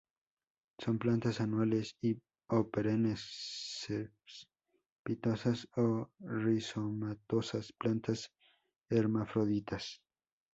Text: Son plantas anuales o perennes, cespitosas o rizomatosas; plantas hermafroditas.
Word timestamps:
Son 0.79 0.97
plantas 0.97 1.41
anuales 1.41 1.95
o 2.49 2.67
perennes, 2.71 3.21
cespitosas 3.85 5.67
o 5.75 6.09
rizomatosas; 6.19 7.71
plantas 7.73 8.31
hermafroditas. 8.89 10.01